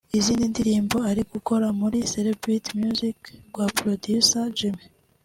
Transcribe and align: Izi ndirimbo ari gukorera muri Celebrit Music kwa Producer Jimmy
Izi 0.17 0.33
ndirimbo 0.51 0.97
ari 1.09 1.21
gukorera 1.31 1.69
muri 1.81 1.97
Celebrit 2.11 2.65
Music 2.81 3.19
kwa 3.53 3.67
Producer 3.77 4.43
Jimmy 4.57 4.83